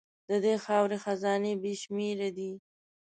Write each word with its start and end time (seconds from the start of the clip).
د 0.29 0.31
دې 0.43 0.55
خاورې 0.63 0.97
خزانې 1.03 1.53
بې 1.61 1.73
شمېره 1.81 2.29
دي. 2.37 2.51